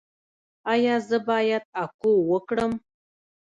ایا 0.71 0.95
زه 1.07 1.17
باید 1.29 1.63
اکو 1.83 2.13
وکړم؟ 2.31 2.71